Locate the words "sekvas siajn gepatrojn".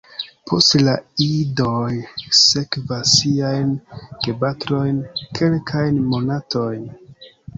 2.37-4.97